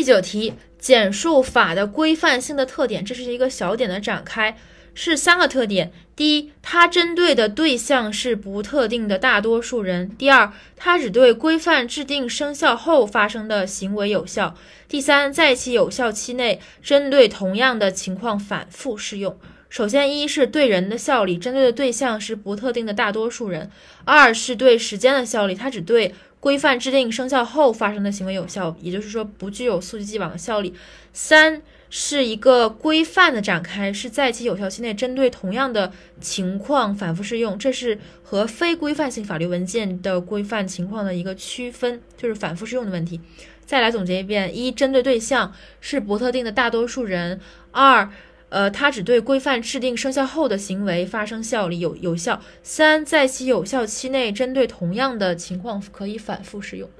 [0.00, 4.56] 第九题，简述法的规范性的特点，这是一个小点的展开，
[4.94, 5.92] 是三个特点。
[6.16, 14.54] 第一，它针对的对象是不特定的大多数人；第二，它只对规范制定生效后发生的行为有效；
[14.88, 19.38] 第三，在其有效期内，针对同样的情况反复适用。
[19.68, 23.68] 首先，一是对人的效力，针对的对象是不特定的大多数人；
[24.06, 26.14] 二是对时间的效力，它只对。
[26.40, 30.74] 规范制定生效后发生的行为有效，也就是说不具有溯及既往的效力。
[31.12, 31.60] 三
[31.90, 43.20] 是一个规范的展开，是在其有效期内针对同样的情况反复适用，这是和非规范性法律文件的规范情况的一个区分，就是反复适用的问题。
[43.66, 47.38] 再来总结一遍：一、针对对象是不特定的大多数人；
[47.70, 48.10] 二。
[48.50, 52.42] 呃，它只对规范制定生效后的行为发生效力有有效。
[52.62, 56.90] 三，在其有效期内，针对同样的情况可以反复适用。